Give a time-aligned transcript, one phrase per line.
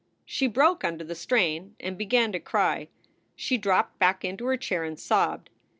[0.25, 2.87] She broke under the strain and began to cry.
[3.35, 5.51] She dropped back into her chair and sobbed.